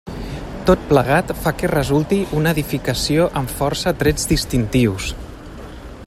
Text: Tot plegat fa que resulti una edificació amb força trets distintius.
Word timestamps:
Tot 0.69 0.85
plegat 0.91 1.33
fa 1.41 1.51
que 1.59 1.69
resulti 1.73 2.19
una 2.39 2.53
edificació 2.57 3.27
amb 3.41 3.53
força 3.59 3.93
trets 4.05 4.25
distintius. 4.35 5.13